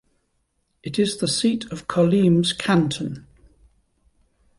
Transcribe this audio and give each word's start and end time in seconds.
It 0.81 0.97
is 0.97 1.17
the 1.17 1.27
seat 1.27 1.71
of 1.71 1.85
Colimes 1.87 2.57
Canton. 2.57 3.27